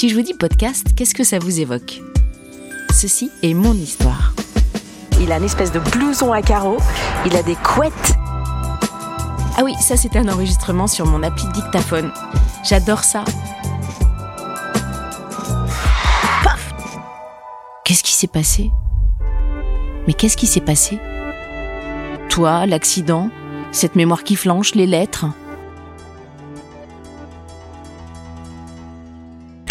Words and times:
Si 0.00 0.08
je 0.08 0.14
vous 0.14 0.22
dis 0.22 0.32
podcast, 0.32 0.94
qu'est-ce 0.96 1.14
que 1.14 1.24
ça 1.24 1.38
vous 1.38 1.60
évoque? 1.60 2.00
Ceci 2.90 3.30
est 3.42 3.52
mon 3.52 3.74
histoire. 3.74 4.32
Il 5.20 5.30
a 5.30 5.36
une 5.36 5.44
espèce 5.44 5.72
de 5.72 5.78
blouson 5.78 6.32
à 6.32 6.40
carreaux, 6.40 6.78
il 7.26 7.36
a 7.36 7.42
des 7.42 7.54
couettes. 7.56 8.14
Ah 9.58 9.62
oui, 9.62 9.74
ça 9.78 9.98
c'était 9.98 10.18
un 10.18 10.28
enregistrement 10.28 10.86
sur 10.86 11.04
mon 11.04 11.22
appli 11.22 11.44
dictaphone. 11.52 12.10
J'adore 12.66 13.04
ça. 13.04 13.26
Paf 16.44 16.72
Qu'est-ce 17.84 18.02
qui 18.02 18.14
s'est 18.14 18.26
passé? 18.26 18.70
Mais 20.06 20.14
qu'est-ce 20.14 20.38
qui 20.38 20.46
s'est 20.46 20.62
passé? 20.62 20.98
Toi, 22.30 22.64
l'accident, 22.64 23.28
cette 23.70 23.96
mémoire 23.96 24.24
qui 24.24 24.36
flanche, 24.36 24.74
les 24.74 24.86
lettres? 24.86 25.26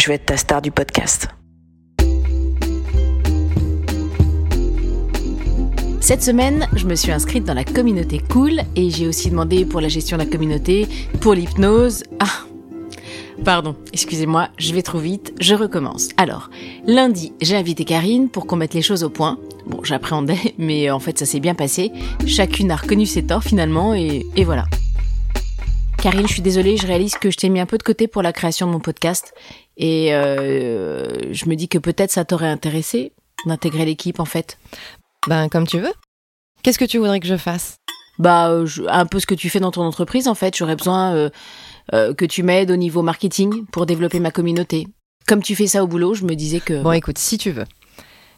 Vais 0.09 0.15
être 0.15 0.25
ta 0.25 0.37
star 0.37 0.59
du 0.63 0.71
podcast. 0.71 1.27
Cette 6.01 6.23
semaine, 6.23 6.67
je 6.73 6.87
me 6.87 6.95
suis 6.95 7.11
inscrite 7.11 7.43
dans 7.43 7.53
la 7.53 7.63
communauté 7.63 8.19
Cool 8.27 8.61
et 8.75 8.89
j'ai 8.89 9.07
aussi 9.07 9.29
demandé 9.29 9.65
pour 9.65 9.81
la 9.81 9.87
gestion 9.87 10.17
de 10.17 10.23
la 10.23 10.29
communauté, 10.29 10.87
pour 11.21 11.35
l'hypnose. 11.35 12.05
Ah 12.19 12.25
Pardon, 13.45 13.75
excusez-moi, 13.93 14.49
je 14.57 14.73
vais 14.73 14.81
trop 14.81 14.97
vite, 14.97 15.33
je 15.39 15.53
recommence. 15.53 16.09
Alors, 16.17 16.49
lundi, 16.87 17.31
j'ai 17.39 17.55
invité 17.55 17.85
Karine 17.85 18.29
pour 18.29 18.47
qu'on 18.47 18.55
mette 18.55 18.73
les 18.73 18.81
choses 18.81 19.03
au 19.03 19.11
point. 19.11 19.37
Bon, 19.67 19.83
j'appréhendais, 19.83 20.55
mais 20.57 20.89
en 20.89 20.99
fait 20.99 21.19
ça 21.19 21.27
s'est 21.27 21.39
bien 21.39 21.53
passé. 21.53 21.91
Chacune 22.25 22.71
a 22.71 22.77
reconnu 22.77 23.05
ses 23.05 23.27
torts 23.27 23.43
finalement 23.43 23.93
et, 23.93 24.25
et 24.35 24.43
voilà. 24.43 24.65
Karine, 26.01 26.27
je 26.27 26.33
suis 26.33 26.41
désolée, 26.41 26.77
je 26.77 26.87
réalise 26.87 27.15
que 27.15 27.29
je 27.29 27.35
t'ai 27.37 27.49
mis 27.49 27.59
un 27.59 27.65
peu 27.65 27.77
de 27.77 27.83
côté 27.83 28.07
pour 28.07 28.21
la 28.21 28.31
création 28.31 28.65
de 28.67 28.71
mon 28.71 28.79
podcast 28.79 29.33
et 29.75 30.13
euh, 30.13 31.05
je 31.33 31.45
me 31.49 31.55
dis 31.55 31.67
que 31.67 31.77
peut-être 31.77 32.11
ça 32.11 32.23
t'aurait 32.23 32.47
intéressé 32.47 33.11
d'intégrer 33.45 33.83
l'équipe 33.85 34.19
en 34.21 34.25
fait. 34.25 34.57
Ben, 35.27 35.49
comme 35.49 35.67
tu 35.67 35.79
veux. 35.79 35.91
Qu'est-ce 36.63 36.79
que 36.79 36.85
tu 36.85 36.97
voudrais 36.99 37.19
que 37.19 37.27
je 37.27 37.35
fasse? 37.37 37.77
Bah, 38.17 38.49
euh, 38.49 38.65
je- 38.65 38.83
un 38.87 39.05
peu 39.05 39.19
ce 39.19 39.25
que 39.25 39.35
tu 39.35 39.49
fais 39.49 39.59
dans 39.59 39.71
ton 39.71 39.81
entreprise 39.83 40.27
en 40.29 40.35
fait. 40.35 40.55
J'aurais 40.55 40.77
besoin 40.77 41.13
euh, 41.15 41.29
euh, 41.93 42.13
que 42.13 42.25
tu 42.25 42.43
m'aides 42.43 42.71
au 42.71 42.75
niveau 42.77 43.01
marketing 43.01 43.65
pour 43.65 43.85
développer 43.85 44.19
ma 44.21 44.31
communauté. 44.31 44.87
Comme 45.27 45.43
tu 45.43 45.53
fais 45.55 45.67
ça 45.67 45.83
au 45.83 45.87
boulot, 45.87 46.13
je 46.13 46.23
me 46.23 46.33
disais 46.35 46.61
que... 46.61 46.81
Bon, 46.81 46.93
écoute, 46.93 47.17
si 47.17 47.37
tu 47.37 47.51
veux. 47.51 47.65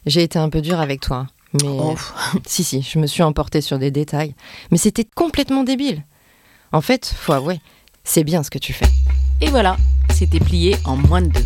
J'ai 0.04 0.22
été 0.24 0.38
un 0.38 0.48
peu 0.50 0.60
dur 0.60 0.80
avec 0.80 1.00
toi, 1.00 1.28
mais 1.54 1.68
Oh, 1.68 1.94
si, 2.46 2.64
si, 2.64 2.82
je 2.82 2.98
me 2.98 3.06
suis 3.06 3.22
emportée 3.22 3.60
sur 3.60 3.78
des 3.78 3.92
détails. 3.92 4.34
Mais 4.72 4.78
c'était 4.78 5.06
complètement 5.14 5.62
débile. 5.62 6.04
En 6.72 6.80
fait, 6.80 7.12
faut 7.16 7.32
avouer, 7.32 7.60
c'est 8.04 8.24
bien 8.24 8.42
ce 8.42 8.50
que 8.50 8.58
tu 8.58 8.72
fais. 8.72 8.86
Et 9.40 9.48
voilà, 9.50 9.76
c'était 10.10 10.40
plié 10.40 10.76
en 10.84 10.96
moins 10.96 11.20
de 11.22 11.28
deux. 11.28 11.44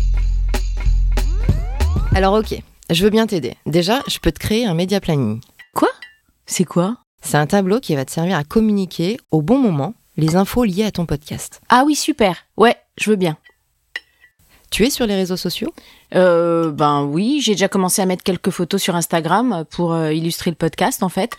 Alors, 2.15 2.35
ok, 2.35 2.57
je 2.89 3.03
veux 3.03 3.09
bien 3.09 3.27
t'aider. 3.27 3.55
Déjà, 3.65 4.01
je 4.07 4.19
peux 4.19 4.31
te 4.31 4.39
créer 4.39 4.65
un 4.65 4.73
média 4.73 4.99
planning. 4.99 5.41
Quoi? 5.75 5.89
C'est 6.45 6.63
quoi? 6.63 6.97
C'est 7.21 7.37
un 7.37 7.47
tableau 7.47 7.79
qui 7.79 7.95
va 7.95 8.05
te 8.05 8.11
servir 8.11 8.37
à 8.37 8.43
communiquer 8.43 9.17
au 9.31 9.41
bon 9.41 9.57
moment 9.57 9.93
les 10.15 10.35
infos 10.35 10.63
liées 10.63 10.85
à 10.85 10.91
ton 10.91 11.05
podcast. 11.05 11.61
Ah 11.69 11.83
oui, 11.85 11.95
super. 11.95 12.37
Ouais, 12.55 12.75
je 12.97 13.09
veux 13.09 13.15
bien. 13.17 13.37
Tu 14.71 14.85
es 14.85 14.89
sur 14.89 15.05
les 15.05 15.15
réseaux 15.15 15.37
sociaux? 15.37 15.73
Euh, 16.15 16.71
ben 16.71 17.03
oui, 17.03 17.41
j'ai 17.43 17.53
déjà 17.53 17.67
commencé 17.67 18.01
à 18.01 18.05
mettre 18.05 18.23
quelques 18.23 18.49
photos 18.49 18.81
sur 18.81 18.95
Instagram 18.95 19.65
pour 19.69 19.93
euh, 19.93 20.13
illustrer 20.13 20.51
le 20.51 20.55
podcast 20.55 21.03
en 21.03 21.09
fait. 21.09 21.33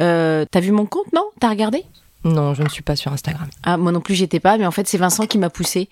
Euh, 0.00 0.44
T'as 0.50 0.60
vu 0.60 0.72
mon 0.72 0.86
compte, 0.86 1.12
non? 1.12 1.24
T'as 1.40 1.50
regardé? 1.50 1.84
Non, 2.24 2.54
je 2.54 2.62
ne 2.62 2.68
suis 2.68 2.82
pas 2.82 2.96
sur 2.96 3.12
Instagram. 3.12 3.48
Ah, 3.64 3.76
moi 3.76 3.90
non 3.90 4.00
plus, 4.00 4.14
j'étais 4.14 4.40
pas, 4.40 4.56
mais 4.56 4.66
en 4.66 4.70
fait, 4.70 4.86
c'est 4.86 4.98
Vincent 4.98 5.26
qui 5.26 5.38
m'a 5.38 5.50
poussé. 5.50 5.88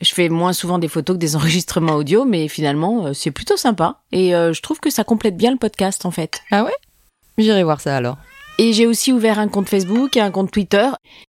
Je 0.00 0.14
fais 0.14 0.28
moins 0.28 0.52
souvent 0.52 0.78
des 0.78 0.88
photos 0.88 1.16
que 1.16 1.20
des 1.20 1.36
enregistrements 1.36 1.94
audio, 1.94 2.24
mais 2.24 2.48
finalement, 2.48 3.06
euh, 3.06 3.12
c'est 3.12 3.30
plutôt 3.30 3.56
sympa. 3.56 4.00
Et 4.12 4.34
euh, 4.34 4.52
je 4.52 4.62
trouve 4.62 4.80
que 4.80 4.90
ça 4.90 5.04
complète 5.04 5.36
bien 5.36 5.50
le 5.50 5.58
podcast, 5.58 6.06
en 6.06 6.10
fait. 6.10 6.40
Ah 6.50 6.64
ouais? 6.64 6.74
J'irai 7.38 7.64
voir 7.64 7.80
ça 7.80 7.96
alors. 7.96 8.18
Et 8.58 8.72
j'ai 8.74 8.86
aussi 8.86 9.12
ouvert 9.12 9.38
un 9.38 9.48
compte 9.48 9.68
Facebook 9.68 10.16
et 10.16 10.20
un 10.20 10.30
compte 10.30 10.50
Twitter. 10.50 10.88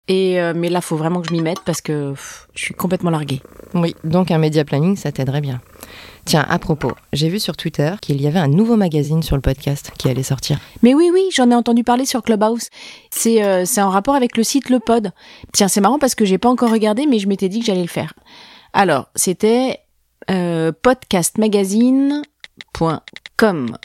Et 0.08 0.42
euh, 0.42 0.54
mais 0.56 0.70
là, 0.70 0.82
faut 0.82 0.98
vraiment 0.98 1.22
que 1.22 1.28
je 1.28 1.34
m'y 1.34 1.42
mette 1.42 1.60
parce 1.64 1.80
que 1.80 2.12
pff, 2.12 2.48
je 2.56 2.64
suis 2.64 2.74
complètement 2.74 3.12
larguée. 3.12 3.42
Oui, 3.76 3.96
donc 4.04 4.32
un 4.32 4.40
média 4.40 4.66
planning, 4.66 4.98
ça 4.98 5.12
t'aiderait 5.12 5.42
bien. 5.42 5.62
Tiens, 6.26 6.46
à 6.48 6.60
propos, 6.60 6.92
j'ai 7.14 7.30
vu 7.30 7.40
sur 7.40 7.58
Twitter 7.58 7.94
qu'il 8.02 8.22
y 8.22 8.28
avait 8.28 8.40
un 8.40 8.48
nouveau 8.48 8.78
magazine 8.78 9.24
sur 9.24 9.36
le 9.36 9.42
podcast 9.42 9.92
qui 9.98 10.08
allait 10.08 10.22
sortir. 10.24 10.60
Mais 10.84 10.94
oui, 10.94 11.10
oui, 11.12 11.28
j'en 11.34 11.50
ai 11.50 11.56
entendu 11.56 11.84
parler 11.84 12.06
sur 12.06 12.22
Clubhouse. 12.22 12.70
C'est 13.10 13.44
euh, 13.44 13.66
en 13.78 13.90
rapport 13.90 14.14
avec 14.16 14.38
le 14.38 14.44
site 14.44 14.70
Le 14.70 14.80
Pod. 14.80 15.12
Tiens, 15.52 15.68
c'est 15.68 15.82
marrant 15.82 16.00
parce 16.00 16.16
que 16.16 16.24
j'ai 16.26 16.38
pas 16.38 16.50
encore 16.50 16.72
regardé, 16.72 17.08
mais 17.08 17.20
je 17.20 17.28
m'étais 17.28 17.50
dit 17.50 17.60
que 17.60 17.66
j'allais 17.66 17.82
le 17.82 17.88
faire. 17.88 18.14
Alors, 18.74 19.10
c'était 19.16 19.80
euh, 20.30 20.72
podcastmagazine.com. 20.82 23.78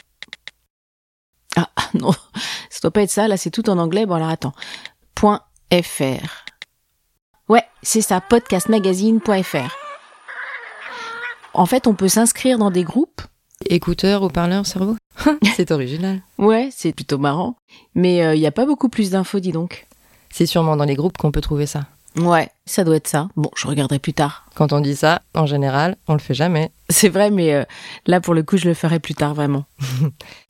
Ah 1.55 1.69
ah, 1.75 1.89
non, 1.95 2.11
ça 2.69 2.79
doit 2.83 2.91
pas 2.91 3.01
être 3.01 3.09
ça. 3.09 3.27
Là, 3.27 3.37
c'est 3.37 3.51
tout 3.51 3.69
en 3.69 3.79
anglais. 3.79 4.05
Bon, 4.05 4.15
alors 4.15 4.29
attends. 4.29 4.53
.fr. 5.19 5.33
Ouais, 7.49 7.63
c'est 7.81 8.01
ça. 8.01 8.21
Podcastmagazine.fr. 8.21 9.86
En 11.57 11.65
fait, 11.65 11.87
on 11.87 11.95
peut 11.95 12.07
s'inscrire 12.07 12.57
dans 12.57 12.71
des 12.71 12.83
groupes 12.83 13.21
Écouteur, 13.67 14.21
haut-parleur, 14.21 14.65
cerveau 14.65 14.95
C'est 15.55 15.71
original. 15.71 16.21
Ouais, 16.37 16.69
c'est 16.71 16.93
plutôt 16.93 17.17
marrant. 17.17 17.57
Mais 17.95 18.17
il 18.35 18.39
n'y 18.39 18.47
a 18.47 18.51
pas 18.51 18.65
beaucoup 18.65 18.87
plus 18.87 19.09
d'infos, 19.09 19.39
dis 19.39 19.51
donc. 19.51 19.87
C'est 20.29 20.45
sûrement 20.45 20.77
dans 20.77 20.85
les 20.85 20.95
groupes 20.95 21.17
qu'on 21.17 21.31
peut 21.31 21.41
trouver 21.41 21.65
ça. 21.65 21.87
Ouais, 22.17 22.49
ça 22.65 22.83
doit 22.83 22.95
être 22.95 23.07
ça. 23.07 23.27
Bon, 23.35 23.49
je 23.55 23.67
regarderai 23.67 23.99
plus 23.99 24.13
tard. 24.13 24.45
Quand 24.55 24.73
on 24.73 24.79
dit 24.79 24.95
ça, 24.95 25.21
en 25.35 25.45
général, 25.45 25.97
on 26.07 26.13
le 26.13 26.19
fait 26.19 26.33
jamais. 26.33 26.71
C'est 26.89 27.09
vrai, 27.09 27.29
mais 27.29 27.53
euh, 27.53 27.63
là, 28.05 28.21
pour 28.21 28.33
le 28.33 28.43
coup, 28.43 28.57
je 28.57 28.67
le 28.67 28.73
ferai 28.73 28.99
plus 28.99 29.13
tard, 29.13 29.33
vraiment. 29.33 29.65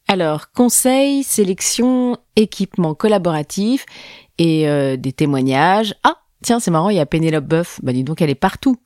Alors, 0.08 0.52
conseil, 0.52 1.24
sélection, 1.24 2.18
équipement 2.36 2.94
collaboratif 2.94 3.86
et 4.38 4.70
euh, 4.70 4.96
des 4.96 5.12
témoignages. 5.12 5.96
Ah, 6.04 6.18
tiens, 6.42 6.60
c'est 6.60 6.72
marrant, 6.72 6.90
il 6.90 6.98
y 6.98 7.02
a 7.02 7.06
Pénélope 7.06 7.46
Boeuf. 7.46 7.80
Bah, 7.84 7.92
dis 7.92 8.04
donc, 8.04 8.22
elle 8.22 8.30
est 8.30 8.36
partout. 8.36 8.78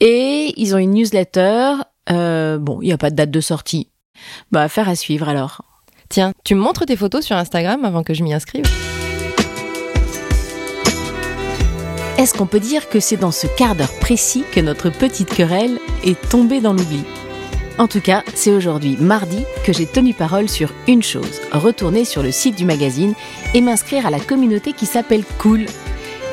Et 0.00 0.52
ils 0.56 0.74
ont 0.74 0.78
une 0.78 0.92
newsletter. 0.92 1.74
Euh, 2.10 2.58
bon, 2.58 2.80
il 2.80 2.86
n'y 2.86 2.92
a 2.92 2.98
pas 2.98 3.10
de 3.10 3.16
date 3.16 3.30
de 3.30 3.40
sortie. 3.40 3.88
Bah, 4.50 4.62
affaire 4.62 4.88
à 4.88 4.94
suivre 4.94 5.28
alors. 5.28 5.62
Tiens, 6.08 6.32
tu 6.44 6.54
me 6.54 6.60
montres 6.60 6.86
tes 6.86 6.96
photos 6.96 7.24
sur 7.24 7.36
Instagram 7.36 7.84
avant 7.84 8.02
que 8.02 8.14
je 8.14 8.22
m'y 8.22 8.32
inscrive? 8.32 8.64
Est-ce 12.16 12.34
qu'on 12.34 12.46
peut 12.46 12.60
dire 12.60 12.88
que 12.88 12.98
c'est 12.98 13.16
dans 13.16 13.30
ce 13.30 13.46
quart 13.46 13.76
d'heure 13.76 13.92
précis 14.00 14.44
que 14.52 14.60
notre 14.60 14.90
petite 14.90 15.32
querelle 15.32 15.78
est 16.04 16.20
tombée 16.30 16.60
dans 16.60 16.72
l'oubli? 16.72 17.04
En 17.78 17.86
tout 17.86 18.00
cas, 18.00 18.24
c'est 18.34 18.50
aujourd'hui, 18.50 18.96
mardi, 18.98 19.44
que 19.64 19.72
j'ai 19.72 19.86
tenu 19.86 20.14
parole 20.14 20.48
sur 20.48 20.72
une 20.88 21.02
chose, 21.02 21.40
retourner 21.52 22.04
sur 22.04 22.24
le 22.24 22.32
site 22.32 22.56
du 22.56 22.64
magazine 22.64 23.14
et 23.54 23.60
m'inscrire 23.60 24.04
à 24.04 24.10
la 24.10 24.18
communauté 24.18 24.72
qui 24.72 24.86
s'appelle 24.86 25.22
Cool. 25.38 25.66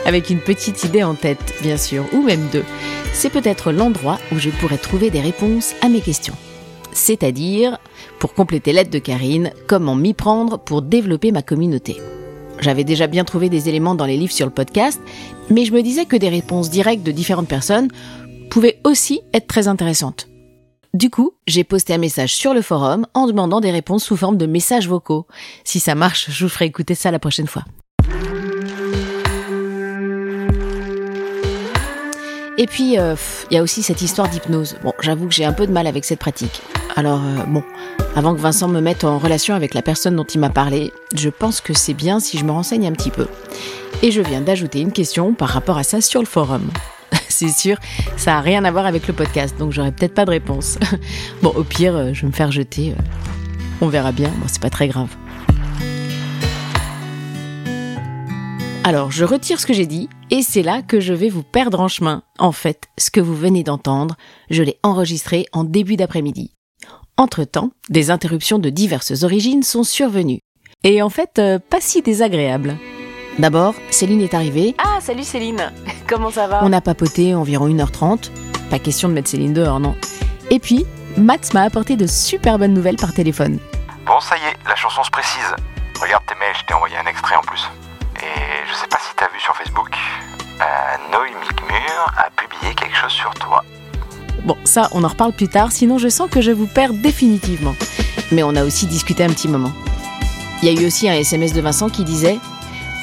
Avec 0.05 0.29
une 0.29 0.39
petite 0.39 0.83
idée 0.83 1.03
en 1.03 1.15
tête, 1.15 1.53
bien 1.61 1.77
sûr, 1.77 2.05
ou 2.13 2.21
même 2.21 2.47
deux. 2.51 2.63
C'est 3.13 3.31
peut-être 3.31 3.71
l'endroit 3.71 4.19
où 4.31 4.37
je 4.37 4.51
pourrais 4.51 4.77
trouver 4.77 5.09
des 5.09 5.21
réponses 5.21 5.73
à 5.81 5.89
mes 5.89 6.01
questions. 6.01 6.35
C'est-à-dire, 6.91 7.77
pour 8.19 8.33
compléter 8.33 8.71
l'aide 8.71 8.89
de 8.89 8.99
Karine, 8.99 9.51
comment 9.67 9.95
m'y 9.95 10.13
prendre 10.13 10.59
pour 10.59 10.81
développer 10.81 11.31
ma 11.31 11.41
communauté. 11.41 11.97
J'avais 12.59 12.83
déjà 12.83 13.07
bien 13.07 13.25
trouvé 13.25 13.49
des 13.49 13.67
éléments 13.67 13.95
dans 13.95 14.05
les 14.05 14.15
livres 14.15 14.31
sur 14.31 14.45
le 14.45 14.53
podcast, 14.53 15.01
mais 15.49 15.65
je 15.65 15.73
me 15.73 15.81
disais 15.81 16.05
que 16.05 16.15
des 16.15 16.29
réponses 16.29 16.69
directes 16.69 17.03
de 17.03 17.11
différentes 17.11 17.49
personnes 17.49 17.89
pouvaient 18.49 18.79
aussi 18.83 19.21
être 19.33 19.47
très 19.47 19.67
intéressantes. 19.67 20.27
Du 20.93 21.09
coup, 21.09 21.33
j'ai 21.45 21.65
posté 21.65 21.93
un 21.93 21.97
message 21.97 22.33
sur 22.33 22.53
le 22.53 22.61
forum 22.61 23.05
en 23.13 23.27
demandant 23.27 23.59
des 23.59 23.71
réponses 23.71 24.05
sous 24.05 24.15
forme 24.15 24.37
de 24.37 24.45
messages 24.45 24.87
vocaux. 24.87 25.27
Si 25.65 25.81
ça 25.81 25.93
marche, 25.93 26.31
je 26.31 26.45
vous 26.45 26.49
ferai 26.49 26.65
écouter 26.65 26.95
ça 26.95 27.11
la 27.11 27.19
prochaine 27.19 27.47
fois. 27.47 27.65
Et 32.57 32.67
puis, 32.67 32.97
euh, 32.97 33.15
il 33.51 33.55
y 33.55 33.57
a 33.57 33.63
aussi 33.63 33.83
cette 33.83 34.01
histoire 34.01 34.29
d'hypnose. 34.29 34.77
Bon, 34.81 34.93
j'avoue 35.01 35.27
que 35.27 35.33
j'ai 35.33 35.43
un 35.43 35.51
peu 35.51 35.67
de 35.67 35.73
mal 35.73 35.87
avec 35.87 36.05
cette 36.05 36.19
pratique. 36.19 36.61
Alors, 36.95 37.19
euh, 37.21 37.43
bon, 37.47 37.63
avant 38.15 38.33
que 38.33 38.39
Vincent 38.39 38.69
me 38.69 38.79
mette 38.79 39.03
en 39.03 39.17
relation 39.17 39.55
avec 39.55 39.73
la 39.73 39.81
personne 39.81 40.15
dont 40.15 40.23
il 40.23 40.39
m'a 40.39 40.49
parlé, 40.49 40.93
je 41.13 41.29
pense 41.29 41.59
que 41.59 41.73
c'est 41.73 41.93
bien 41.93 42.21
si 42.21 42.37
je 42.37 42.45
me 42.45 42.51
renseigne 42.51 42.87
un 42.87 42.93
petit 42.93 43.11
peu. 43.11 43.27
Et 44.01 44.11
je 44.11 44.21
viens 44.21 44.39
d'ajouter 44.39 44.79
une 44.79 44.93
question 44.93 45.33
par 45.33 45.49
rapport 45.49 45.77
à 45.77 45.83
ça 45.83 45.99
sur 45.99 46.21
le 46.21 46.27
forum. 46.27 46.69
c'est 47.27 47.49
sûr, 47.49 47.77
ça 48.15 48.37
a 48.37 48.41
rien 48.41 48.63
à 48.63 48.71
voir 48.71 48.85
avec 48.85 49.05
le 49.07 49.13
podcast, 49.13 49.57
donc 49.57 49.73
j'aurai 49.73 49.91
peut-être 49.91 50.13
pas 50.13 50.23
de 50.25 50.31
réponse. 50.31 50.77
bon, 51.41 51.49
au 51.55 51.63
pire, 51.65 51.95
euh, 51.95 52.13
je 52.13 52.21
vais 52.21 52.27
me 52.27 52.33
faire 52.33 52.53
jeter. 52.53 52.91
euh, 52.91 53.01
On 53.81 53.89
verra 53.89 54.13
bien, 54.13 54.29
bon, 54.29 54.45
c'est 54.47 54.61
pas 54.61 54.69
très 54.69 54.87
grave. 54.87 55.09
Alors, 58.85 59.11
je 59.11 59.25
retire 59.25 59.59
ce 59.59 59.65
que 59.65 59.73
j'ai 59.73 59.87
dit, 59.87 60.09
et 60.31 60.41
c'est 60.41 60.63
là 60.63 60.81
que 60.81 60.99
je 60.99 61.13
vais 61.13 61.29
vous 61.29 61.43
perdre 61.43 61.79
en 61.79 61.87
chemin. 61.87 62.23
En 62.39 62.51
fait, 62.51 62.85
ce 62.97 63.11
que 63.11 63.21
vous 63.21 63.35
venez 63.35 63.63
d'entendre, 63.63 64.15
je 64.49 64.63
l'ai 64.63 64.79
enregistré 64.83 65.45
en 65.53 65.63
début 65.63 65.95
d'après-midi. 65.95 66.51
Entre-temps, 67.17 67.71
des 67.89 68.11
interruptions 68.11 68.59
de 68.59 68.69
diverses 68.69 69.23
origines 69.23 69.63
sont 69.63 69.83
survenues. 69.83 70.39
Et 70.83 71.01
en 71.01 71.09
fait, 71.09 71.39
euh, 71.39 71.59
pas 71.59 71.79
si 71.79 72.01
désagréables. 72.01 72.77
D'abord, 73.39 73.75
Céline 73.89 74.21
est 74.21 74.33
arrivée, 74.33 74.75
Ah, 74.77 74.99
salut 75.01 75.23
Céline 75.23 75.71
Comment 76.07 76.31
ça 76.31 76.47
va? 76.47 76.61
On 76.63 76.73
a 76.73 76.81
papoté 76.81 77.33
environ 77.35 77.67
1h30. 77.69 78.29
Pas 78.69 78.79
question 78.79 79.09
de 79.09 79.13
mettre 79.13 79.29
Céline 79.29 79.53
dehors, 79.53 79.79
non? 79.79 79.95
Et 80.49 80.59
puis, 80.59 80.85
Max 81.17 81.53
m'a 81.53 81.61
apporté 81.61 81.95
de 81.95 82.07
super 82.07 82.57
bonnes 82.59 82.73
nouvelles 82.73 82.97
par 82.97 83.13
téléphone. 83.13 83.59
Bon, 84.05 84.19
ça 84.19 84.37
y 84.37 84.41
est, 84.41 84.67
la 84.67 84.75
chanson 84.75 85.03
se 85.03 85.09
précise. 85.09 85.55
Regarde 86.01 86.23
tes 86.27 86.35
mails, 86.35 86.55
je 86.59 86.65
t'ai 86.65 86.73
envoyé 86.73 86.95
un 86.97 87.05
extrait 87.09 87.35
en 87.35 87.41
plus. 87.41 87.69
Je 88.67 88.73
sais 88.73 88.87
pas 88.87 88.97
si 88.97 89.15
t'as 89.15 89.27
vu 89.27 89.39
sur 89.39 89.55
Facebook, 89.55 89.89
euh, 90.59 91.11
Noémie 91.11 91.35
a 92.17 92.29
publié 92.31 92.73
quelque 92.73 92.95
chose 92.95 93.11
sur 93.11 93.33
toi. 93.35 93.63
Bon, 94.43 94.57
ça, 94.63 94.89
on 94.91 95.03
en 95.03 95.07
reparle 95.07 95.33
plus 95.33 95.47
tard, 95.47 95.71
sinon 95.71 95.97
je 95.97 96.07
sens 96.07 96.29
que 96.29 96.41
je 96.41 96.51
vous 96.51 96.67
perds 96.67 96.93
définitivement. 96.93 97.75
Mais 98.31 98.43
on 98.43 98.55
a 98.55 98.63
aussi 98.63 98.87
discuté 98.87 99.23
un 99.23 99.29
petit 99.29 99.47
moment. 99.47 99.71
Il 100.61 100.71
y 100.71 100.75
a 100.77 100.81
eu 100.81 100.85
aussi 100.85 101.07
un 101.09 101.13
SMS 101.13 101.53
de 101.53 101.61
Vincent 101.61 101.89
qui 101.89 102.03
disait 102.03 102.39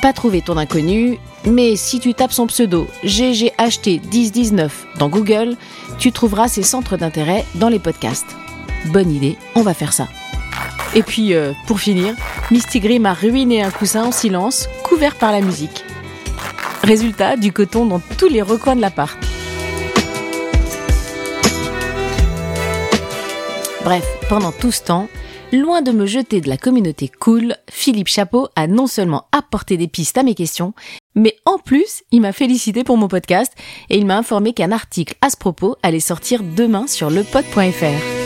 Pas 0.01 0.13
trouvé 0.13 0.43
ton 0.43 0.57
inconnu, 0.57 1.19
mais 1.45 1.77
si 1.77 2.01
tu 2.01 2.15
tapes 2.15 2.33
son 2.33 2.47
pseudo 2.49 2.89
GGHT1019 3.05 4.71
dans 4.99 5.09
Google, 5.09 5.57
tu 5.99 6.11
trouveras 6.11 6.49
ses 6.49 6.63
centres 6.63 6.97
d'intérêt 6.97 7.45
dans 7.55 7.69
les 7.69 7.79
podcasts. 7.79 8.37
Bonne 8.87 9.13
idée, 9.13 9.39
on 9.55 9.63
va 9.63 9.75
faire 9.75 9.93
ça. 9.93 10.09
Et 10.95 11.03
puis, 11.03 11.35
euh, 11.35 11.53
pour 11.67 11.81
finir, 11.81 12.15
Misty 12.51 12.81
Gris 12.81 12.99
m'a 12.99 13.15
ruiné 13.15 13.63
un 13.63 13.71
coussin 13.71 14.05
en 14.05 14.13
silence, 14.13 14.69
couvert 14.83 15.17
par 15.17 15.33
la 15.33 15.41
musique. 15.41 15.85
Résultat, 16.83 17.37
du 17.37 17.53
coton 17.53 17.87
dans 17.87 18.01
tous 18.19 18.29
les 18.29 18.43
recoins 18.43 18.77
de 18.77 18.81
l'appart. 18.81 19.19
Bref, 23.85 24.07
pendant 24.29 24.53
tout 24.53 24.71
ce 24.71 24.83
temps, 24.83 25.09
loin 25.53 25.83
de 25.83 25.93
me 25.93 26.07
jeter 26.07 26.41
de 26.41 26.49
la 26.49 26.57
communauté 26.57 27.09
cool, 27.09 27.57
Philippe 27.71 28.09
Chapeau 28.09 28.49
a 28.55 28.67
non 28.67 28.87
seulement 28.87 29.27
apporté 29.33 29.77
des 29.77 29.89
pistes 29.89 30.19
à 30.19 30.23
mes 30.23 30.35
questions, 30.35 30.75
mais 31.15 31.37
en 31.47 31.59
plus, 31.59 32.03
il 32.13 32.21
m'a 32.21 32.33
félicité 32.33 32.85
pour 32.85 32.97
mon 32.97 33.09
podcast 33.09 33.53
et 33.91 33.97
il 33.97 34.07
m'a 34.07 34.19
informé 34.19 34.53
qu'un 34.53 34.73
article 34.73 35.15
à 35.21 35.31
ce 35.31 35.37
propos 35.37 35.77
allait 35.83 36.01
sortir 36.01 36.43
demain 36.43 36.87
sur 36.87 37.11
lepod.fr. 37.11 38.22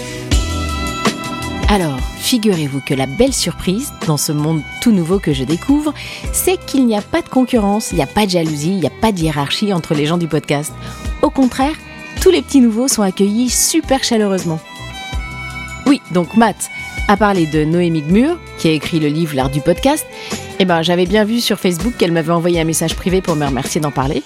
Alors, 1.69 1.99
figurez-vous 2.19 2.81
que 2.81 2.95
la 2.95 3.07
belle 3.07 3.33
surprise, 3.33 3.93
dans 4.07 4.17
ce 4.17 4.31
monde 4.31 4.63
tout 4.81 4.93
nouveau 4.93 5.19
que 5.19 5.33
je 5.33 5.43
découvre, 5.43 5.93
c'est 6.33 6.65
qu'il 6.65 6.87
n'y 6.87 6.97
a 6.97 7.03
pas 7.03 7.23
de 7.23 7.29
concurrence, 7.29 7.91
il 7.91 7.97
n'y 7.97 8.03
a 8.03 8.07
pas 8.07 8.25
de 8.25 8.31
jalousie, 8.31 8.71
il 8.71 8.79
n'y 8.79 8.87
a 8.87 9.01
pas 9.01 9.11
de 9.11 9.19
hiérarchie 9.19 9.73
entre 9.73 9.95
les 9.95 10.07
gens 10.07 10.17
du 10.17 10.29
podcast. 10.29 10.73
Au 11.23 11.31
contraire, 11.31 11.75
tous 12.23 12.31
les 12.31 12.41
petits 12.41 12.61
nouveaux 12.61 12.87
sont 12.87 13.03
accueillis 13.03 13.51
super 13.51 14.05
chaleureusement. 14.05 14.61
Oui, 15.87 16.01
donc 16.13 16.37
Matt 16.37 16.71
a 17.09 17.17
parlé 17.17 17.47
de 17.47 17.65
Noémie 17.65 18.03
Gmur, 18.03 18.39
qui 18.59 18.69
a 18.69 18.73
écrit 18.73 19.01
le 19.01 19.09
livre 19.09 19.35
L'art 19.35 19.51
du 19.51 19.61
podcast. 19.61 20.07
Eh 20.61 20.65
ben, 20.65 20.83
j'avais 20.83 21.07
bien 21.07 21.25
vu 21.25 21.41
sur 21.41 21.59
Facebook 21.59 21.95
qu'elle 21.99 22.13
m'avait 22.13 22.33
envoyé 22.33 22.61
un 22.61 22.65
message 22.65 22.95
privé 22.95 23.21
pour 23.21 23.35
me 23.35 23.45
remercier 23.45 23.81
d'en 23.81 23.91
parler. 23.91 24.23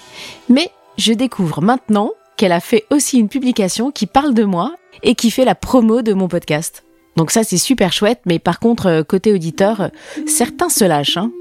Mais 0.47 0.69
je 0.97 1.13
découvre 1.13 1.61
maintenant 1.61 2.11
qu'elle 2.37 2.51
a 2.51 2.59
fait 2.59 2.85
aussi 2.91 3.17
une 3.17 3.29
publication 3.29 3.89
qui 3.89 4.05
parle 4.05 4.35
de 4.35 4.43
moi 4.43 4.75
et 5.01 5.15
qui 5.15 5.31
fait 5.31 5.45
la 5.45 5.55
promo 5.55 6.03
de 6.03 6.13
mon 6.13 6.27
podcast. 6.27 6.83
Donc 7.15 7.31
ça, 7.31 7.43
c'est 7.43 7.57
super 7.57 7.91
chouette, 7.91 8.21
mais 8.25 8.39
par 8.39 8.59
contre, 8.59 8.87
euh, 8.87 9.03
côté 9.03 9.33
auditeur, 9.33 9.81
euh, 9.81 9.87
certains 10.27 10.69
se 10.69 10.85
lâchent. 10.85 11.17
Hein. 11.17 11.31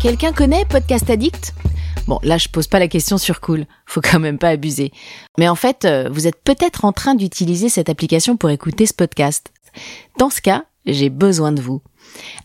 Quelqu'un 0.00 0.32
connaît 0.32 0.64
Podcast 0.66 1.08
Addict? 1.08 1.54
Bon, 2.06 2.18
là, 2.22 2.36
je 2.36 2.48
pose 2.48 2.66
pas 2.66 2.78
la 2.78 2.88
question 2.88 3.16
sur 3.16 3.40
Cool. 3.40 3.64
Faut 3.86 4.02
quand 4.02 4.20
même 4.20 4.38
pas 4.38 4.50
abuser. 4.50 4.92
Mais 5.38 5.48
en 5.48 5.54
fait, 5.54 5.84
euh, 5.84 6.08
vous 6.10 6.26
êtes 6.26 6.42
peut-être 6.42 6.84
en 6.84 6.92
train 6.92 7.14
d'utiliser 7.14 7.68
cette 7.68 7.88
application 7.88 8.36
pour 8.36 8.50
écouter 8.50 8.84
ce 8.84 8.92
podcast. 8.92 9.52
Dans 10.18 10.30
ce 10.30 10.40
cas, 10.42 10.64
j'ai 10.84 11.08
besoin 11.08 11.52
de 11.52 11.62
vous. 11.62 11.80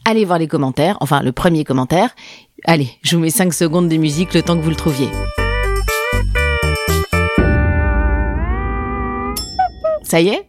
Allez 0.05 0.23
voir 0.23 0.39
les 0.39 0.47
commentaires, 0.47 0.97
enfin 1.01 1.21
le 1.21 1.33
premier 1.33 1.65
commentaire. 1.65 2.15
Allez, 2.65 2.89
je 3.01 3.15
vous 3.15 3.21
mets 3.21 3.29
5 3.29 3.53
secondes 3.53 3.89
de 3.89 3.97
musique 3.97 4.33
le 4.33 4.41
temps 4.41 4.57
que 4.57 4.63
vous 4.63 4.69
le 4.69 4.75
trouviez. 4.75 5.09
Ça 10.09 10.21
y 10.21 10.29
est? 10.29 10.47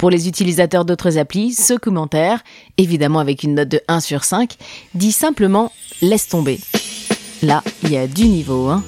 Pour 0.00 0.10
les 0.10 0.26
utilisateurs 0.26 0.84
d'autres 0.84 1.16
applis, 1.16 1.52
ce 1.52 1.74
commentaire, 1.74 2.42
évidemment 2.76 3.20
avec 3.20 3.44
une 3.44 3.54
note 3.54 3.68
de 3.68 3.80
1 3.86 4.00
sur 4.00 4.24
5, 4.24 4.56
dit 4.96 5.12
simplement 5.12 5.70
laisse 6.02 6.26
tomber. 6.26 6.58
Là, 7.44 7.62
il 7.84 7.92
y 7.92 7.96
a 7.96 8.08
du 8.08 8.26
niveau, 8.26 8.66
hein. 8.66 8.82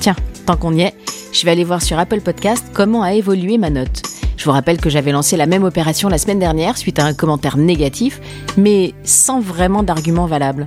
Tiens, 0.00 0.16
tant 0.44 0.56
qu'on 0.56 0.74
y 0.74 0.80
est, 0.80 0.94
je 1.32 1.44
vais 1.44 1.52
aller 1.52 1.62
voir 1.62 1.82
sur 1.82 2.00
Apple 2.00 2.20
Podcast 2.20 2.64
comment 2.74 3.04
a 3.04 3.14
évolué 3.14 3.58
ma 3.58 3.70
note. 3.70 4.02
Je 4.36 4.44
vous 4.44 4.50
rappelle 4.50 4.80
que 4.80 4.90
j'avais 4.90 5.12
lancé 5.12 5.36
la 5.36 5.46
même 5.46 5.62
opération 5.62 6.08
la 6.08 6.18
semaine 6.18 6.40
dernière 6.40 6.76
suite 6.76 6.98
à 6.98 7.04
un 7.04 7.14
commentaire 7.14 7.58
négatif, 7.58 8.20
mais 8.56 8.92
sans 9.04 9.38
vraiment 9.38 9.84
d'argument 9.84 10.26
valable. 10.26 10.66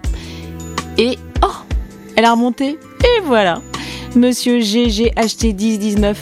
Et 0.98 1.18
oh, 1.44 1.76
elle 2.16 2.24
a 2.24 2.32
remonté. 2.32 2.80
Et 3.04 3.22
voilà, 3.26 3.62
Monsieur 4.16 4.60
GGHT1019. 4.60 6.16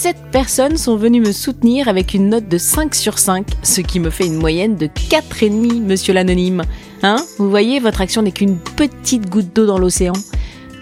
Sept 0.00 0.30
personnes 0.30 0.76
sont 0.76 0.94
venues 0.94 1.20
me 1.20 1.32
soutenir 1.32 1.88
avec 1.88 2.14
une 2.14 2.28
note 2.28 2.46
de 2.46 2.56
5 2.56 2.94
sur 2.94 3.18
5, 3.18 3.44
ce 3.64 3.80
qui 3.80 3.98
me 3.98 4.10
fait 4.10 4.26
une 4.26 4.36
moyenne 4.36 4.76
de 4.76 4.86
4,5, 4.86 5.80
monsieur 5.82 6.14
l'anonyme. 6.14 6.62
Hein? 7.02 7.16
Vous 7.38 7.50
voyez, 7.50 7.80
votre 7.80 8.00
action 8.00 8.22
n'est 8.22 8.30
qu'une 8.30 8.60
petite 8.60 9.28
goutte 9.28 9.52
d'eau 9.52 9.66
dans 9.66 9.76
l'océan. 9.76 10.12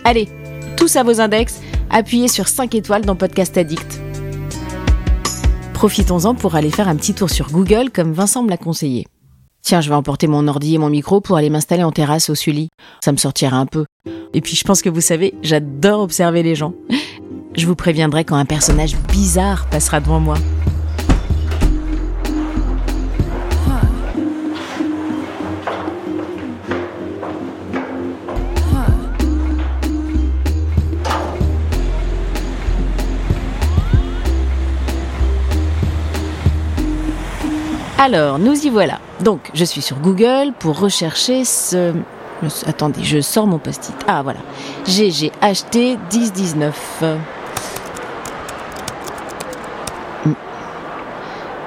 Allez, 0.04 0.28
tous 0.76 0.96
à 0.96 1.02
vos 1.02 1.18
index, 1.22 1.62
appuyez 1.88 2.28
sur 2.28 2.46
5 2.46 2.74
étoiles 2.74 3.06
dans 3.06 3.16
Podcast 3.16 3.56
Addict. 3.56 4.02
Profitons-en 5.72 6.34
pour 6.34 6.54
aller 6.54 6.70
faire 6.70 6.88
un 6.88 6.96
petit 6.96 7.14
tour 7.14 7.30
sur 7.30 7.50
Google 7.50 7.88
comme 7.90 8.12
Vincent 8.12 8.42
me 8.42 8.50
l'a 8.50 8.58
conseillé. 8.58 9.06
Tiens, 9.62 9.80
je 9.80 9.88
vais 9.88 9.94
emporter 9.94 10.26
mon 10.26 10.46
ordi 10.46 10.74
et 10.74 10.78
mon 10.78 10.90
micro 10.90 11.22
pour 11.22 11.38
aller 11.38 11.48
m'installer 11.48 11.84
en 11.84 11.90
terrasse 11.90 12.28
au 12.28 12.34
Sully. 12.34 12.68
Ça 13.02 13.12
me 13.12 13.16
sortira 13.16 13.56
un 13.56 13.66
peu. 13.66 13.86
Et 14.34 14.42
puis 14.42 14.56
je 14.56 14.64
pense 14.64 14.82
que 14.82 14.90
vous 14.90 15.00
savez, 15.00 15.32
j'adore 15.42 16.00
observer 16.00 16.42
les 16.42 16.54
gens. 16.54 16.74
Je 17.56 17.66
vous 17.66 17.74
préviendrai 17.74 18.24
quand 18.24 18.36
un 18.36 18.44
personnage 18.44 18.96
bizarre 19.10 19.66
passera 19.66 20.00
devant 20.00 20.20
moi. 20.20 20.36
Alors, 37.98 38.38
nous 38.38 38.52
y 38.66 38.68
voilà. 38.68 39.00
Donc, 39.20 39.50
je 39.54 39.64
suis 39.64 39.80
sur 39.80 39.98
Google 39.98 40.52
pour 40.58 40.78
rechercher 40.78 41.44
ce... 41.44 41.94
Attendez, 42.66 43.02
je 43.02 43.22
sors 43.22 43.46
mon 43.46 43.58
post-it. 43.58 43.96
Ah, 44.06 44.22
voilà. 44.22 44.40
GGHT 44.86 45.98
1019. 46.12 47.04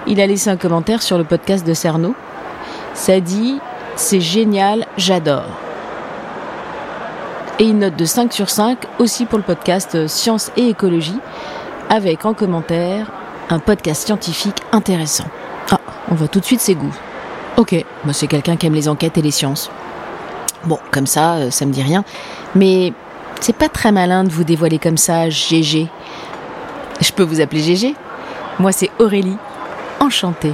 Il 0.09 0.19
a 0.19 0.25
laissé 0.25 0.49
un 0.49 0.57
commentaire 0.57 1.03
sur 1.03 1.19
le 1.19 1.23
podcast 1.23 1.65
de 1.65 1.75
Cerno. 1.75 2.15
Ça 2.95 3.19
dit 3.19 3.59
C'est 3.95 4.19
génial, 4.19 4.87
j'adore. 4.97 5.45
Et 7.59 7.65
une 7.65 7.79
note 7.79 7.95
de 7.95 8.05
5 8.05 8.33
sur 8.33 8.49
5 8.49 8.79
aussi 8.97 9.25
pour 9.25 9.37
le 9.37 9.43
podcast 9.43 10.07
Science 10.07 10.51
et 10.57 10.67
écologie, 10.67 11.19
avec 11.89 12.25
en 12.25 12.33
commentaire 12.33 13.11
un 13.51 13.59
podcast 13.59 14.07
scientifique 14.07 14.57
intéressant. 14.71 15.25
Ah, 15.69 15.79
on 16.09 16.15
voit 16.15 16.27
tout 16.27 16.39
de 16.39 16.45
suite 16.45 16.61
ses 16.61 16.73
goûts. 16.73 16.95
Ok, 17.57 17.73
moi 18.03 18.13
c'est 18.13 18.27
quelqu'un 18.27 18.55
qui 18.55 18.65
aime 18.65 18.73
les 18.73 18.89
enquêtes 18.89 19.19
et 19.19 19.21
les 19.21 19.29
sciences. 19.31 19.69
Bon, 20.63 20.79
comme 20.89 21.07
ça, 21.07 21.35
euh, 21.35 21.51
ça 21.51 21.67
me 21.67 21.71
dit 21.71 21.83
rien. 21.83 22.03
Mais 22.55 22.93
c'est 23.41 23.55
pas 23.55 23.69
très 23.69 23.91
malin 23.91 24.23
de 24.23 24.29
vous 24.29 24.43
dévoiler 24.43 24.79
comme 24.79 24.97
ça, 24.97 25.29
GG. 25.29 25.87
Je 26.99 27.11
peux 27.11 27.23
vous 27.23 27.41
appeler 27.41 27.61
GG 27.61 27.93
Moi 28.57 28.71
c'est 28.71 28.89
Aurélie. 28.97 29.37
Enchantée. 29.99 30.53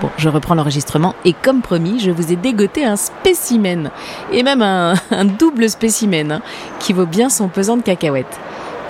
Bon, 0.00 0.10
je 0.16 0.28
reprends 0.28 0.54
l'enregistrement 0.54 1.14
et 1.24 1.32
comme 1.32 1.60
promis, 1.60 1.98
je 1.98 2.10
vous 2.10 2.32
ai 2.32 2.36
dégoté 2.36 2.84
un 2.84 2.96
spécimen. 2.96 3.90
Et 4.32 4.42
même 4.42 4.62
un, 4.62 5.24
double 5.24 5.68
spécimen, 5.68 6.32
hein, 6.32 6.42
qui 6.78 6.92
vaut 6.92 7.06
bien 7.06 7.28
son 7.28 7.48
pesant 7.48 7.76
de 7.76 7.82
cacahuètes 7.82 8.38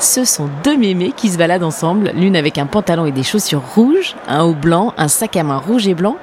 ce 0.00 0.24
sont 0.24 0.48
deux 0.62 0.76
mémés 0.76 1.12
qui 1.16 1.28
se 1.28 1.38
baladent 1.38 1.64
ensemble, 1.64 2.12
l'une 2.14 2.36
avec 2.36 2.56
un 2.58 2.66
pantalon 2.66 3.06
et 3.06 3.10
des 3.10 3.24
chaussures 3.24 3.62
rouges, 3.74 4.14
un 4.28 4.44
haut 4.44 4.54
blanc, 4.54 4.94
un 4.96 5.08
sac 5.08 5.36
à 5.36 5.42
main 5.42 5.58
rouge 5.58 5.88
et 5.88 5.94
blanc, 5.94 6.18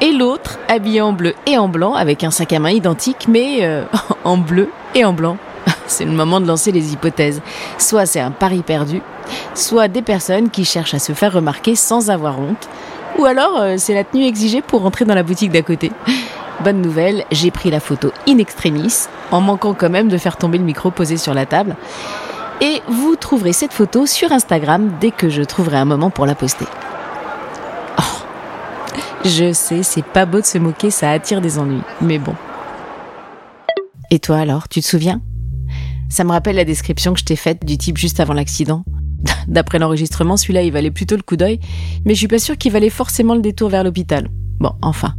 et 0.00 0.12
l'autre 0.12 0.58
habillée 0.68 1.00
en 1.00 1.12
bleu 1.12 1.34
et 1.46 1.56
en 1.56 1.68
blanc 1.68 1.94
avec 1.94 2.24
un 2.24 2.30
sac 2.30 2.52
à 2.52 2.58
main 2.58 2.70
identique 2.70 3.26
mais 3.28 3.60
euh, 3.62 3.84
en 4.24 4.36
bleu 4.36 4.68
et 4.94 5.04
en 5.04 5.12
blanc. 5.12 5.38
C'est 5.86 6.04
le 6.04 6.12
moment 6.12 6.40
de 6.40 6.46
lancer 6.46 6.72
les 6.72 6.92
hypothèses. 6.92 7.42
Soit 7.78 8.06
c'est 8.06 8.20
un 8.20 8.30
pari 8.30 8.62
perdu, 8.62 9.02
soit 9.54 9.88
des 9.88 10.02
personnes 10.02 10.50
qui 10.50 10.64
cherchent 10.64 10.94
à 10.94 10.98
se 10.98 11.12
faire 11.12 11.32
remarquer 11.32 11.76
sans 11.76 12.10
avoir 12.10 12.40
honte, 12.40 12.68
ou 13.18 13.24
alors 13.26 13.58
euh, 13.58 13.74
c'est 13.78 13.94
la 13.94 14.04
tenue 14.04 14.24
exigée 14.24 14.62
pour 14.62 14.82
rentrer 14.82 15.04
dans 15.04 15.14
la 15.14 15.22
boutique 15.22 15.52
d'à 15.52 15.62
côté. 15.62 15.92
Bonne 16.62 16.80
nouvelle, 16.80 17.24
j'ai 17.30 17.50
pris 17.50 17.70
la 17.70 17.80
photo 17.80 18.12
in 18.28 18.38
extremis, 18.38 19.06
en 19.30 19.40
manquant 19.40 19.74
quand 19.74 19.90
même 19.90 20.08
de 20.08 20.18
faire 20.18 20.36
tomber 20.36 20.58
le 20.58 20.64
micro 20.64 20.90
posé 20.90 21.16
sur 21.16 21.34
la 21.34 21.46
table. 21.46 21.76
Et 22.60 22.80
vous 22.88 23.16
trouverez 23.16 23.52
cette 23.52 23.72
photo 23.72 24.06
sur 24.06 24.32
Instagram 24.32 24.92
dès 25.00 25.10
que 25.10 25.28
je 25.28 25.42
trouverai 25.42 25.76
un 25.76 25.84
moment 25.84 26.10
pour 26.10 26.24
la 26.24 26.34
poster. 26.34 26.66
Oh, 27.98 28.22
je 29.24 29.52
sais, 29.52 29.82
c'est 29.82 30.04
pas 30.04 30.24
beau 30.24 30.40
de 30.40 30.46
se 30.46 30.58
moquer, 30.58 30.90
ça 30.90 31.10
attire 31.10 31.40
des 31.40 31.58
ennuis. 31.58 31.82
Mais 32.00 32.18
bon. 32.18 32.34
Et 34.10 34.20
toi 34.20 34.38
alors, 34.38 34.68
tu 34.68 34.80
te 34.80 34.86
souviens? 34.86 35.20
Ça 36.08 36.24
me 36.24 36.30
rappelle 36.30 36.56
la 36.56 36.64
description 36.64 37.12
que 37.12 37.20
je 37.20 37.24
t'ai 37.24 37.36
faite 37.36 37.64
du 37.64 37.78
type 37.78 37.98
juste 37.98 38.20
avant 38.20 38.34
l'accident. 38.34 38.84
D'après 39.48 39.78
l'enregistrement, 39.78 40.36
celui-là, 40.36 40.62
il 40.62 40.72
valait 40.72 40.90
plutôt 40.90 41.16
le 41.16 41.22
coup 41.22 41.36
d'œil, 41.36 41.60
mais 42.04 42.14
je 42.14 42.18
suis 42.18 42.28
pas 42.28 42.38
sûre 42.38 42.56
qu'il 42.56 42.72
valait 42.72 42.90
forcément 42.90 43.34
le 43.34 43.42
détour 43.42 43.70
vers 43.70 43.84
l'hôpital. 43.84 44.28
Bon, 44.58 44.72
enfin. 44.82 45.14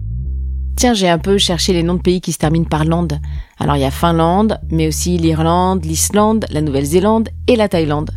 Tiens, 0.75 0.93
j'ai 0.93 1.07
un 1.07 1.19
peu 1.19 1.37
cherché 1.37 1.71
les 1.71 1.83
noms 1.83 1.93
de 1.93 2.01
pays 2.01 2.19
qui 2.19 2.33
se 2.33 2.37
terminent 2.37 2.65
par 2.65 2.83
land. 2.83 3.07
Alors 3.59 3.77
il 3.77 3.81
y 3.81 3.85
a 3.85 3.91
Finlande, 3.91 4.59
mais 4.69 4.87
aussi 4.87 5.17
l'Irlande, 5.17 5.85
l'Islande, 5.85 6.45
la 6.49 6.61
Nouvelle-Zélande 6.61 7.29
et 7.47 7.55
la 7.55 7.69
Thaïlande. 7.69 8.11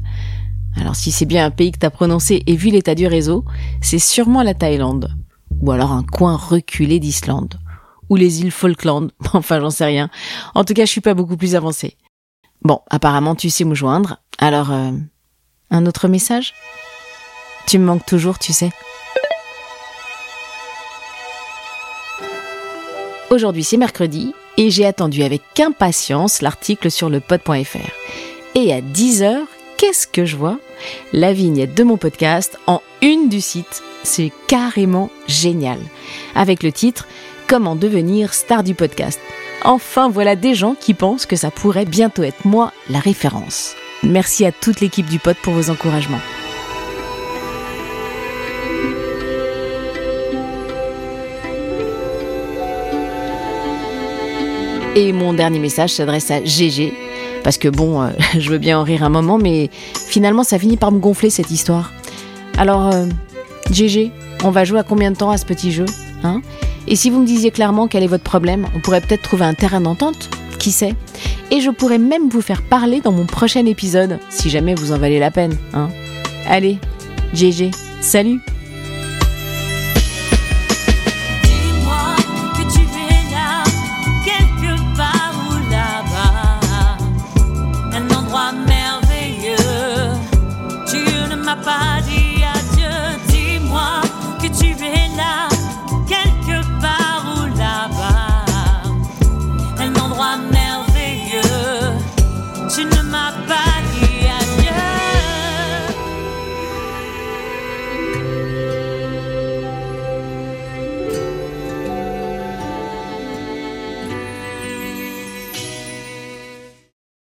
Alors 0.76 0.96
si 0.96 1.12
c'est 1.12 1.24
bien 1.24 1.46
un 1.46 1.50
pays 1.50 1.70
que 1.70 1.78
t'as 1.78 1.90
prononcé 1.90 2.42
et 2.46 2.56
vu 2.56 2.70
l'état 2.70 2.96
du 2.96 3.06
réseau, 3.06 3.44
c'est 3.80 4.00
sûrement 4.00 4.42
la 4.42 4.54
Thaïlande. 4.54 5.08
Ou 5.60 5.70
alors 5.70 5.92
un 5.92 6.02
coin 6.02 6.36
reculé 6.36 6.98
d'Islande. 6.98 7.58
Ou 8.10 8.16
les 8.16 8.40
îles 8.40 8.50
Falkland. 8.50 9.12
Enfin, 9.34 9.60
j'en 9.60 9.70
sais 9.70 9.84
rien. 9.84 10.10
En 10.54 10.64
tout 10.64 10.74
cas, 10.74 10.84
je 10.84 10.90
suis 10.90 11.00
pas 11.00 11.14
beaucoup 11.14 11.36
plus 11.36 11.54
avancée. 11.54 11.96
Bon, 12.62 12.80
apparemment, 12.90 13.34
tu 13.34 13.50
sais 13.50 13.64
me 13.64 13.74
joindre. 13.74 14.18
Alors, 14.38 14.72
euh, 14.72 14.90
un 15.70 15.86
autre 15.86 16.08
message? 16.08 16.54
Tu 17.66 17.78
me 17.78 17.84
manques 17.84 18.06
toujours, 18.06 18.38
tu 18.38 18.52
sais. 18.52 18.70
Aujourd'hui, 23.30 23.62
c'est 23.62 23.76
mercredi 23.76 24.34
et 24.56 24.70
j'ai 24.70 24.86
attendu 24.86 25.22
avec 25.22 25.42
impatience 25.60 26.40
l'article 26.40 26.90
sur 26.90 27.10
le 27.10 27.20
pod.fr. 27.20 27.90
Et 28.54 28.72
à 28.72 28.80
10h, 28.80 29.40
qu'est-ce 29.76 30.06
que 30.06 30.24
je 30.24 30.36
vois? 30.36 30.58
La 31.12 31.32
vignette 31.32 31.74
de 31.74 31.84
mon 31.84 31.98
podcast 31.98 32.58
en 32.66 32.80
une 33.02 33.28
du 33.28 33.40
site. 33.40 33.82
C'est 34.02 34.32
carrément 34.46 35.10
génial. 35.26 35.78
Avec 36.34 36.62
le 36.62 36.72
titre 36.72 37.06
Comment 37.48 37.76
devenir 37.76 38.34
star 38.34 38.62
du 38.62 38.74
podcast. 38.74 39.20
Enfin, 39.64 40.08
voilà 40.08 40.36
des 40.36 40.54
gens 40.54 40.74
qui 40.78 40.94
pensent 40.94 41.26
que 41.26 41.36
ça 41.36 41.50
pourrait 41.50 41.84
bientôt 41.84 42.22
être 42.22 42.44
moi 42.44 42.72
la 42.88 43.00
référence. 43.00 43.74
Merci 44.02 44.44
à 44.44 44.52
toute 44.52 44.80
l'équipe 44.80 45.06
du 45.06 45.18
pod 45.18 45.36
pour 45.42 45.52
vos 45.52 45.70
encouragements. 45.70 46.20
Et 54.94 55.12
mon 55.12 55.32
dernier 55.32 55.58
message 55.58 55.90
s'adresse 55.90 56.30
à 56.30 56.44
GG. 56.44 56.92
Parce 57.42 57.58
que 57.58 57.68
bon, 57.68 58.02
euh, 58.02 58.10
je 58.38 58.50
veux 58.50 58.58
bien 58.58 58.78
en 58.78 58.84
rire 58.84 59.02
un 59.02 59.08
moment, 59.08 59.38
mais 59.38 59.70
finalement 59.94 60.44
ça 60.44 60.58
finit 60.58 60.76
par 60.76 60.92
me 60.92 60.98
gonfler 60.98 61.30
cette 61.30 61.50
histoire. 61.50 61.92
Alors, 62.56 62.92
euh, 62.92 63.06
GG, 63.70 64.12
on 64.44 64.50
va 64.50 64.64
jouer 64.64 64.80
à 64.80 64.82
combien 64.82 65.10
de 65.10 65.16
temps 65.16 65.30
à 65.30 65.36
ce 65.36 65.44
petit 65.44 65.72
jeu 65.72 65.86
hein? 66.22 66.42
Et 66.90 66.96
si 66.96 67.10
vous 67.10 67.20
me 67.20 67.26
disiez 67.26 67.50
clairement 67.50 67.86
quel 67.86 68.02
est 68.02 68.08
votre 68.08 68.24
problème, 68.24 68.66
on 68.74 68.80
pourrait 68.80 69.02
peut-être 69.02 69.22
trouver 69.22 69.44
un 69.44 69.52
terrain 69.52 69.82
d'entente, 69.82 70.30
qui 70.58 70.72
sait 70.72 70.94
Et 71.50 71.60
je 71.60 71.70
pourrais 71.70 71.98
même 71.98 72.30
vous 72.30 72.40
faire 72.40 72.62
parler 72.62 73.02
dans 73.02 73.12
mon 73.12 73.26
prochain 73.26 73.66
épisode, 73.66 74.18
si 74.30 74.48
jamais 74.48 74.74
vous 74.74 74.92
en 74.92 74.98
valez 74.98 75.18
la 75.18 75.30
peine. 75.30 75.54
Hein 75.74 75.90
Allez, 76.46 76.78
GG, 77.34 77.70
salut 78.00 78.40